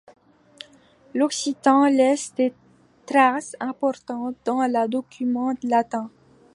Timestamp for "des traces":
2.33-3.55